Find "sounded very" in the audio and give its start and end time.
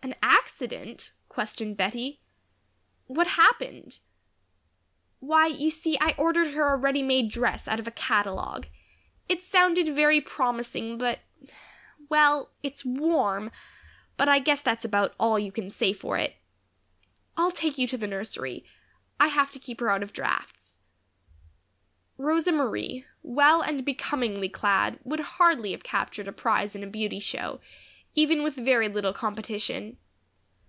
9.42-10.20